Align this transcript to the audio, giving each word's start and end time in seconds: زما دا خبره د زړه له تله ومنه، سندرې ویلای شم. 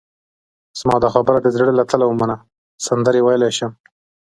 زما 0.79 0.95
دا 1.03 1.09
خبره 1.15 1.37
د 1.41 1.47
زړه 1.55 1.71
له 1.79 1.83
تله 1.91 2.05
ومنه، 2.07 2.35
سندرې 2.85 3.21
ویلای 3.23 3.51
شم. 3.57 3.71